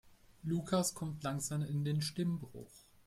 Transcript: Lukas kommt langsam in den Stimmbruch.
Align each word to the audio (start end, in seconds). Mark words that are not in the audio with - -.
Lukas 0.41 0.95
kommt 0.95 1.21
langsam 1.23 1.61
in 1.61 1.85
den 1.85 2.01
Stimmbruch. 2.01 2.87